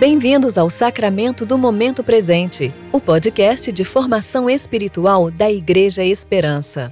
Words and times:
Bem-vindos 0.00 0.56
ao 0.56 0.70
Sacramento 0.70 1.44
do 1.44 1.58
Momento 1.58 2.02
Presente, 2.02 2.72
o 2.90 2.98
podcast 2.98 3.70
de 3.70 3.84
formação 3.84 4.48
espiritual 4.48 5.30
da 5.30 5.52
Igreja 5.52 6.02
Esperança. 6.02 6.90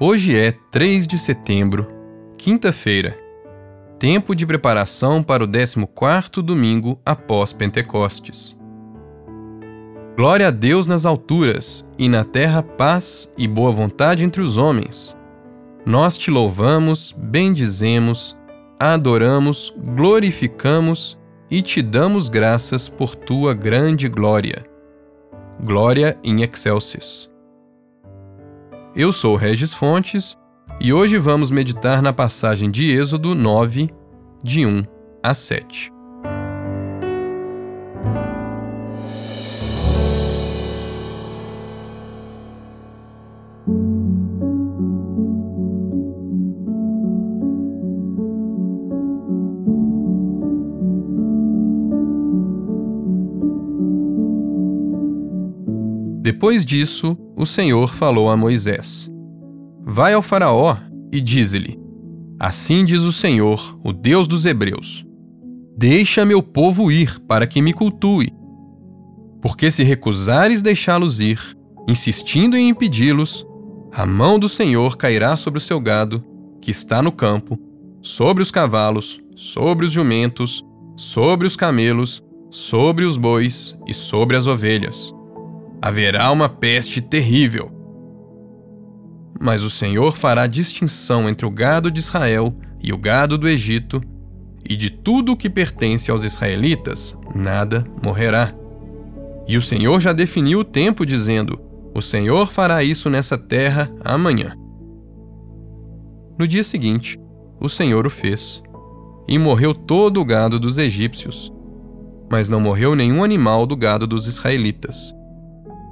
Hoje 0.00 0.34
é 0.34 0.52
3 0.70 1.06
de 1.06 1.18
setembro, 1.18 1.86
quinta-feira, 2.38 3.18
tempo 3.98 4.34
de 4.34 4.46
preparação 4.46 5.22
para 5.22 5.44
o 5.44 5.46
14º 5.46 6.40
domingo 6.40 6.98
após 7.04 7.52
Pentecostes. 7.52 8.61
Glória 10.22 10.46
a 10.46 10.50
Deus 10.52 10.86
nas 10.86 11.04
alturas, 11.04 11.84
e 11.98 12.08
na 12.08 12.22
terra 12.22 12.62
paz 12.62 13.28
e 13.36 13.48
boa 13.48 13.72
vontade 13.72 14.24
entre 14.24 14.40
os 14.40 14.56
homens. 14.56 15.16
Nós 15.84 16.16
te 16.16 16.30
louvamos, 16.30 17.12
bendizemos, 17.18 18.36
adoramos, 18.78 19.74
glorificamos 19.76 21.18
e 21.50 21.60
te 21.60 21.82
damos 21.82 22.28
graças 22.28 22.88
por 22.88 23.16
tua 23.16 23.52
grande 23.52 24.08
glória. 24.08 24.64
Glória 25.60 26.16
em 26.22 26.42
excelsis. 26.42 27.28
Eu 28.94 29.12
sou 29.12 29.34
Regis 29.34 29.74
Fontes 29.74 30.38
e 30.80 30.92
hoje 30.92 31.18
vamos 31.18 31.50
meditar 31.50 32.00
na 32.00 32.12
passagem 32.12 32.70
de 32.70 32.96
Êxodo 32.96 33.34
9, 33.34 33.90
de 34.40 34.64
1 34.64 34.84
a 35.20 35.34
7. 35.34 35.92
Depois 56.22 56.64
disso, 56.64 57.18
o 57.36 57.44
Senhor 57.44 57.92
falou 57.92 58.30
a 58.30 58.36
Moisés: 58.36 59.10
Vai 59.84 60.14
ao 60.14 60.22
Faraó 60.22 60.76
e 61.10 61.20
diz-lhe: 61.20 61.76
Assim 62.38 62.84
diz 62.84 63.00
o 63.00 63.10
Senhor, 63.10 63.76
o 63.82 63.92
Deus 63.92 64.28
dos 64.28 64.46
Hebreus: 64.46 65.04
Deixa 65.76 66.24
meu 66.24 66.40
povo 66.40 66.92
ir 66.92 67.18
para 67.26 67.44
que 67.44 67.60
me 67.60 67.72
cultue. 67.72 68.32
Porque 69.40 69.68
se 69.68 69.82
recusares 69.82 70.62
deixá-los 70.62 71.18
ir, 71.18 71.40
insistindo 71.88 72.56
em 72.56 72.68
impedi-los, 72.68 73.44
a 73.90 74.06
mão 74.06 74.38
do 74.38 74.48
Senhor 74.48 74.96
cairá 74.96 75.36
sobre 75.36 75.58
o 75.58 75.60
seu 75.60 75.80
gado, 75.80 76.24
que 76.60 76.70
está 76.70 77.02
no 77.02 77.10
campo, 77.10 77.58
sobre 78.00 78.44
os 78.44 78.50
cavalos, 78.52 79.20
sobre 79.34 79.86
os 79.86 79.90
jumentos, 79.90 80.62
sobre 80.94 81.48
os 81.48 81.56
camelos, 81.56 82.22
sobre 82.48 83.04
os 83.04 83.16
bois 83.16 83.76
e 83.88 83.92
sobre 83.92 84.36
as 84.36 84.46
ovelhas 84.46 85.12
haverá 85.82 86.30
uma 86.30 86.48
peste 86.48 87.02
terrível. 87.02 87.68
Mas 89.40 89.64
o 89.64 89.70
Senhor 89.70 90.16
fará 90.16 90.46
distinção 90.46 91.28
entre 91.28 91.44
o 91.44 91.50
gado 91.50 91.90
de 91.90 91.98
Israel 91.98 92.54
e 92.80 92.92
o 92.92 92.98
gado 92.98 93.36
do 93.36 93.48
Egito, 93.48 94.00
e 94.64 94.76
de 94.76 94.90
tudo 94.90 95.32
o 95.32 95.36
que 95.36 95.50
pertence 95.50 96.08
aos 96.08 96.22
israelitas, 96.22 97.18
nada 97.34 97.84
morrerá. 98.00 98.54
E 99.48 99.56
o 99.56 99.60
Senhor 99.60 99.98
já 99.98 100.12
definiu 100.12 100.60
o 100.60 100.64
tempo, 100.64 101.04
dizendo: 101.04 101.60
O 101.92 102.00
Senhor 102.00 102.52
fará 102.52 102.84
isso 102.84 103.10
nessa 103.10 103.36
terra 103.36 103.90
amanhã. 104.04 104.56
No 106.38 106.46
dia 106.46 106.62
seguinte, 106.62 107.18
o 107.60 107.68
Senhor 107.68 108.06
o 108.06 108.10
fez, 108.10 108.62
e 109.26 109.36
morreu 109.36 109.74
todo 109.74 110.20
o 110.20 110.24
gado 110.24 110.60
dos 110.60 110.78
egípcios, 110.78 111.52
mas 112.30 112.48
não 112.48 112.60
morreu 112.60 112.94
nenhum 112.94 113.24
animal 113.24 113.66
do 113.66 113.76
gado 113.76 114.06
dos 114.06 114.28
israelitas. 114.28 115.12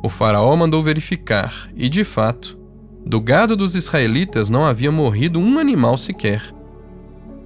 O 0.02 0.08
Faraó 0.08 0.56
mandou 0.56 0.82
verificar, 0.82 1.68
e 1.76 1.88
de 1.88 2.04
fato, 2.04 2.58
do 3.04 3.20
gado 3.20 3.56
dos 3.56 3.74
israelitas 3.74 4.48
não 4.48 4.64
havia 4.64 4.90
morrido 4.90 5.38
um 5.38 5.58
animal 5.58 5.98
sequer. 5.98 6.54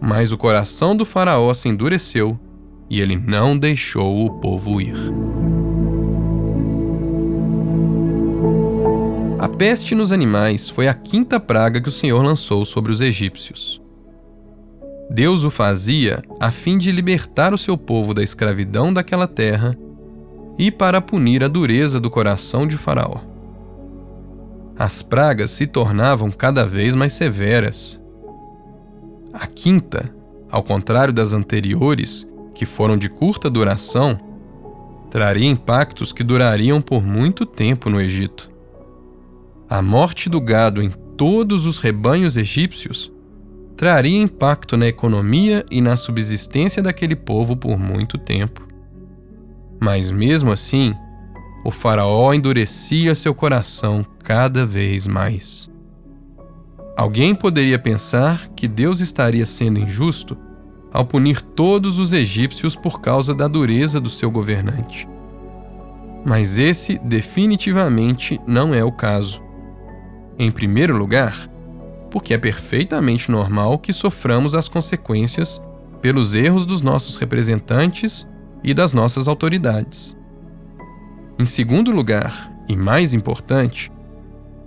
Mas 0.01 0.31
o 0.31 0.39
coração 0.39 0.97
do 0.97 1.05
Faraó 1.05 1.53
se 1.55 1.69
endureceu 1.69 2.39
e 2.89 3.01
ele 3.01 3.17
não 3.17 3.59
deixou 3.59 4.25
o 4.25 4.31
povo 4.39 4.81
ir. 4.81 4.97
A 9.39 9.49
peste 9.49 9.95
nos 9.95 10.13
animais 10.13 10.69
foi 10.69 10.89
a 10.89 10.95
quinta 10.95 11.41
praga 11.41 11.81
que 11.81 11.89
o 11.89 11.93
Senhor 11.93 12.23
lançou 12.23 12.65
sobre 12.65 12.93
os 12.93 13.01
egípcios. 13.01 13.81
Deus 15.11 15.45
o 15.45 15.51
fazia 15.51 16.23
a 16.41 16.51
fim 16.51 16.79
de 16.79 16.91
libertar 16.91 17.53
o 17.53 17.59
seu 17.59 17.77
povo 17.77 18.15
da 18.15 18.23
escravidão 18.23 18.93
daquela 18.93 19.27
terra 19.27 19.77
e 20.59 20.71
para 20.71 21.01
punir 21.01 21.43
a 21.43 21.49
dureza 21.49 22.01
do 22.01 22.11
coração 22.11 22.67
de 22.67 22.77
Faraó. 22.77 23.21
As 24.77 25.03
pragas 25.03 25.51
se 25.51 25.67
tornavam 25.67 26.31
cada 26.31 26.67
vez 26.67 26.95
mais 26.95 27.13
severas. 27.13 28.01
A 29.33 29.47
quinta, 29.47 30.13
ao 30.51 30.63
contrário 30.63 31.13
das 31.13 31.33
anteriores, 31.33 32.27
que 32.55 32.67
foram 32.67 32.97
de 32.97 33.09
curta 33.09 33.49
duração, 33.51 34.19
traria 35.11 35.49
impactos 35.49 36.13
que 36.13 36.25
durariam 36.25 36.81
por 36.81 37.05
muito 37.05 37.47
tempo 37.47 37.89
no 37.89 38.01
Egito. 38.01 38.51
A 39.69 39.81
morte 39.81 40.29
do 40.29 40.41
gado 40.41 40.83
em 40.83 40.91
todos 41.17 41.67
os 41.67 41.79
rebanhos 41.79 42.37
egípcios 42.37 43.13
traria 43.77 44.21
impacto 44.21 44.77
na 44.77 44.87
economia 44.87 45.65
e 45.71 45.81
na 45.81 45.97
subsistência 45.97 46.83
daquele 46.83 47.17
povo 47.17 47.57
por 47.57 47.79
muito 47.79 48.19
tempo. 48.19 48.74
Mas 49.85 50.11
mesmo 50.11 50.51
assim, 50.51 50.95
o 51.63 51.71
Faraó 51.71 52.33
endurecia 52.33 53.15
seu 53.15 53.35
coração 53.35 54.03
cada 54.23 54.65
vez 54.65 55.07
mais. 55.07 55.71
Alguém 56.97 57.35
poderia 57.35 57.79
pensar 57.79 58.49
que 58.57 58.67
Deus 58.67 59.01
estaria 59.01 59.45
sendo 59.45 59.79
injusto 59.79 60.39
ao 60.91 61.05
punir 61.05 61.43
todos 61.43 61.99
os 61.99 62.15
egípcios 62.15 62.75
por 62.75 63.03
causa 63.03 63.35
da 63.35 63.47
dureza 63.47 64.01
do 64.01 64.09
seu 64.09 64.31
governante. 64.31 65.07
Mas 66.25 66.57
esse 66.57 66.99
definitivamente 67.05 68.41
não 68.47 68.73
é 68.73 68.83
o 68.83 68.91
caso. 68.91 69.43
Em 70.39 70.51
primeiro 70.51 70.97
lugar, 70.97 71.47
porque 72.11 72.33
é 72.33 72.39
perfeitamente 72.39 73.31
normal 73.31 73.79
que 73.79 73.93
soframos 73.93 74.55
as 74.55 74.67
consequências 74.67 75.61
pelos 76.01 76.35
erros 76.35 76.65
dos 76.65 76.81
nossos 76.81 77.17
representantes 77.17 78.27
e 78.65 78.73
das 78.73 78.95
nossas 78.95 79.29
autoridades. 79.29 80.17
Em 81.39 81.45
segundo 81.45 81.93
lugar, 81.93 82.51
e 82.69 82.75
mais 82.75 83.13
importante, 83.13 83.93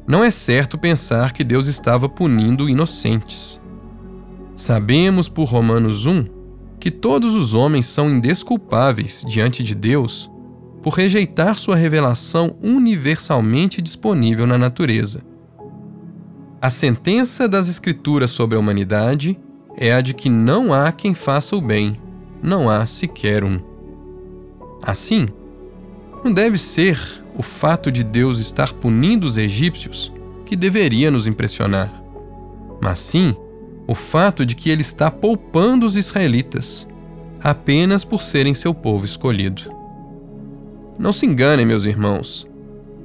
não 0.08 0.24
é 0.24 0.30
certo 0.30 0.78
pensar 0.78 1.34
que 1.34 1.44
Deus 1.44 1.68
estava 1.68 2.08
punindo 2.08 2.70
inocentes. 2.70 3.60
Sabemos 4.56 5.28
por 5.28 5.46
Romanos 5.46 6.06
1 6.06 6.26
que 6.80 6.92
todos 6.92 7.34
os 7.36 7.54
homens 7.54 7.88
são 7.88 8.10
indesculpáveis 8.10 9.26
diante 9.28 9.64
de 9.64 9.74
Deus 9.74 10.30
por 10.82 10.94
rejeitar 10.94 11.58
sua 11.58 11.76
revelação 11.76 12.56
universalmente 12.62 13.82
disponível 13.82 14.48
na 14.48 14.58
natureza. 14.58 15.22
A 16.62 16.70
sentença 16.70 17.48
das 17.48 17.68
Escrituras 17.68 18.32
sobre 18.32 18.56
a 18.56 18.60
humanidade 18.60 19.38
é 19.76 19.94
a 19.94 20.02
de 20.02 20.14
que 20.14 20.30
não 20.30 20.74
há 20.74 20.92
quem 20.92 21.14
faça 21.14 21.56
o 21.56 21.62
bem, 21.62 22.00
não 22.42 22.70
há 22.70 22.86
sequer 22.86 23.44
um. 23.44 23.60
Assim, 24.82 25.28
não 26.24 26.32
deve 26.32 26.58
ser 26.58 27.00
o 27.36 27.44
fato 27.44 27.92
de 27.92 28.04
Deus 28.04 28.40
estar 28.40 28.74
punindo 28.74 29.28
os 29.28 29.38
egípcios 29.38 30.12
que 30.46 30.56
deveria 30.56 31.12
nos 31.12 31.28
impressionar, 31.28 32.02
mas 32.82 33.00
sim 33.00 33.36
o 33.88 33.96
fato 33.96 34.46
de 34.46 34.56
que 34.56 34.70
ele 34.70 34.82
está 34.82 35.10
poupando 35.10 35.86
os 35.86 35.96
israelitas 35.96 36.88
apenas 37.42 38.04
por 38.04 38.22
serem 38.22 38.54
seu 38.54 38.74
povo 38.74 39.06
escolhido. 39.06 39.72
Não 40.98 41.14
se 41.14 41.26
enganem, 41.26 41.66
meus 41.66 41.86
irmãos, 41.86 42.48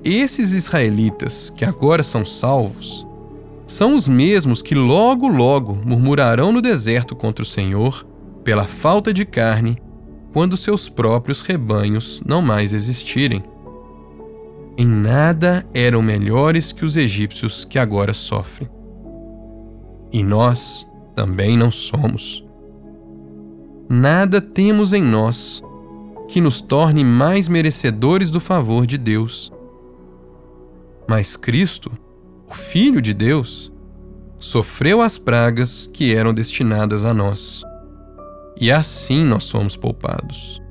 esses 0.02 0.52
israelitas 0.52 1.50
que 1.50 1.64
agora 1.64 2.02
são 2.02 2.24
salvos 2.24 3.06
são 3.66 3.94
os 3.94 4.08
mesmos 4.08 4.60
que 4.60 4.74
logo, 4.74 5.28
logo 5.28 5.74
murmurarão 5.84 6.52
no 6.52 6.60
deserto 6.60 7.14
contra 7.14 7.42
o 7.42 7.46
Senhor 7.46 8.06
pela 8.42 8.66
falta 8.66 9.14
de 9.14 9.24
carne 9.24 9.78
quando 10.32 10.56
seus 10.56 10.88
próprios 10.88 11.42
rebanhos 11.42 12.22
não 12.24 12.40
mais 12.40 12.72
existirem. 12.72 13.42
Em 14.76 14.86
nada 14.86 15.66
eram 15.74 16.00
melhores 16.00 16.72
que 16.72 16.84
os 16.84 16.96
egípcios 16.96 17.64
que 17.64 17.78
agora 17.78 18.14
sofrem. 18.14 18.68
E 20.10 20.22
nós 20.22 20.86
também 21.14 21.56
não 21.56 21.70
somos. 21.70 22.44
Nada 23.88 24.40
temos 24.40 24.92
em 24.92 25.02
nós 25.02 25.62
que 26.28 26.40
nos 26.40 26.62
torne 26.62 27.04
mais 27.04 27.46
merecedores 27.48 28.30
do 28.30 28.40
favor 28.40 28.86
de 28.86 28.96
Deus. 28.96 29.52
Mas 31.06 31.36
Cristo, 31.36 31.92
o 32.48 32.54
Filho 32.54 33.02
de 33.02 33.12
Deus, 33.12 33.70
sofreu 34.38 35.02
as 35.02 35.18
pragas 35.18 35.86
que 35.92 36.14
eram 36.14 36.32
destinadas 36.32 37.04
a 37.04 37.12
nós. 37.12 37.62
E 38.60 38.70
assim 38.70 39.24
nós 39.24 39.44
somos 39.44 39.76
poupados. 39.76 40.62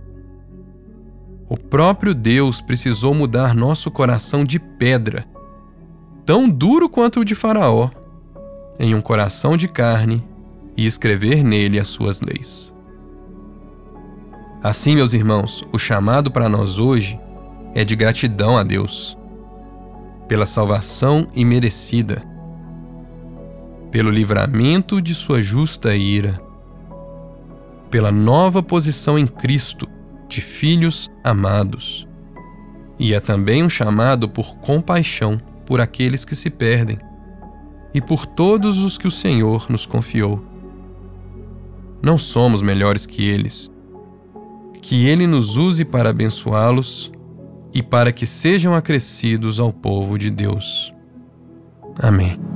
O 1.49 1.57
próprio 1.57 2.13
Deus 2.13 2.61
precisou 2.61 3.13
mudar 3.13 3.53
nosso 3.53 3.91
coração 3.91 4.45
de 4.45 4.57
pedra, 4.57 5.25
tão 6.25 6.47
duro 6.49 6.87
quanto 6.87 7.19
o 7.19 7.25
de 7.25 7.35
Faraó, 7.35 7.89
em 8.79 8.95
um 8.95 9.01
coração 9.01 9.57
de 9.57 9.67
carne 9.67 10.23
e 10.77 10.85
escrever 10.85 11.43
nele 11.43 11.77
as 11.77 11.89
suas 11.89 12.21
leis. 12.21 12.73
Assim, 14.63 14.95
meus 14.95 15.11
irmãos, 15.11 15.63
o 15.73 15.77
chamado 15.77 16.31
para 16.31 16.47
nós 16.47 16.79
hoje 16.79 17.19
é 17.73 17.83
de 17.83 17.95
gratidão 17.95 18.57
a 18.57 18.63
Deus, 18.63 19.17
pela 20.27 20.45
salvação 20.45 21.27
imerecida, 21.33 22.23
pelo 23.91 24.09
livramento 24.09 25.01
de 25.01 25.13
sua 25.13 25.41
justa 25.41 25.95
ira, 25.95 26.39
pela 27.91 28.11
nova 28.11 28.63
posição 28.63 29.19
em 29.19 29.27
Cristo 29.27 29.87
de 30.27 30.41
filhos 30.41 31.11
amados. 31.23 32.07
E 32.97 33.13
é 33.13 33.19
também 33.19 33.63
um 33.63 33.69
chamado 33.69 34.27
por 34.27 34.57
compaixão 34.57 35.39
por 35.65 35.79
aqueles 35.79 36.25
que 36.25 36.35
se 36.35 36.49
perdem 36.49 36.97
e 37.93 38.01
por 38.01 38.25
todos 38.25 38.79
os 38.79 38.97
que 38.97 39.07
o 39.07 39.11
Senhor 39.11 39.67
nos 39.69 39.85
confiou. 39.85 40.43
Não 42.01 42.17
somos 42.17 42.63
melhores 42.63 43.05
que 43.05 43.23
eles 43.23 43.69
que 44.81 45.05
Ele 45.07 45.27
nos 45.27 45.55
use 45.55 45.85
para 45.85 46.09
abençoá-los 46.09 47.11
e 47.73 47.83
para 47.83 48.11
que 48.11 48.25
sejam 48.25 48.73
acrescidos 48.73 49.59
ao 49.59 49.71
povo 49.71 50.17
de 50.17 50.29
Deus. 50.29 50.93
Amém. 52.01 52.50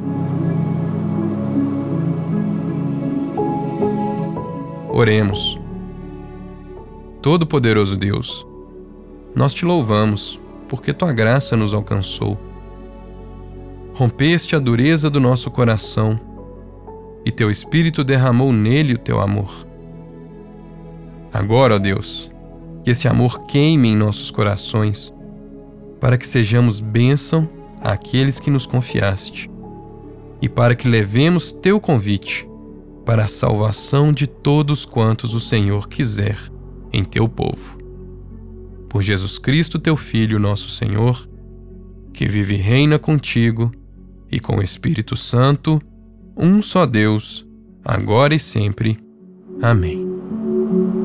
Oremos. 4.97 5.59
Todo-Poderoso 7.21 7.97
Deus, 7.97 8.47
nós 9.35 9.53
te 9.53 9.65
louvamos 9.65 10.39
porque 10.69 10.93
tua 10.93 11.11
graça 11.11 11.57
nos 11.57 11.73
alcançou. 11.73 12.37
Rompeste 13.93 14.55
a 14.55 14.59
dureza 14.59 15.09
do 15.09 15.19
nosso 15.19 15.51
coração 15.51 16.17
e 17.25 17.29
teu 17.29 17.51
Espírito 17.51 18.05
derramou 18.05 18.53
nele 18.53 18.93
o 18.93 18.97
teu 18.97 19.19
amor. 19.19 19.67
Agora, 21.33 21.75
ó 21.75 21.77
Deus, 21.77 22.31
que 22.81 22.91
esse 22.91 23.05
amor 23.05 23.45
queime 23.47 23.89
em 23.89 23.97
nossos 23.97 24.31
corações, 24.31 25.13
para 25.99 26.17
que 26.17 26.25
sejamos 26.25 26.79
bênção 26.79 27.49
àqueles 27.81 28.39
que 28.39 28.49
nos 28.49 28.65
confiaste, 28.65 29.51
e 30.41 30.47
para 30.47 30.73
que 30.73 30.87
levemos 30.87 31.51
teu 31.51 31.81
convite 31.81 32.47
para 33.05 33.25
a 33.25 33.27
salvação 33.27 34.11
de 34.11 34.25
todos 34.25 34.83
quantos 34.83 35.33
o 35.33 35.39
Senhor 35.39 35.87
quiser 35.87 36.39
em 36.91 37.03
teu 37.03 37.29
povo. 37.29 37.77
Por 38.89 39.01
Jesus 39.01 39.37
Cristo, 39.37 39.77
teu 39.77 39.95
Filho, 39.95 40.39
nosso 40.39 40.69
Senhor, 40.69 41.29
que 42.13 42.27
vive 42.27 42.55
e 42.55 42.57
reina 42.57 42.97
contigo 42.97 43.71
e 44.31 44.39
com 44.39 44.57
o 44.57 44.63
Espírito 44.63 45.15
Santo, 45.15 45.81
um 46.35 46.61
só 46.61 46.85
Deus, 46.85 47.45
agora 47.83 48.33
e 48.33 48.39
sempre. 48.39 48.97
Amém. 49.61 51.04